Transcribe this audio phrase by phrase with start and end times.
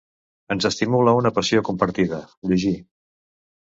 [0.55, 2.77] Ens estimula una passió compartida: llegir.